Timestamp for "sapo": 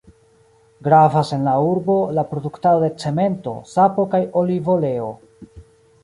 3.73-4.07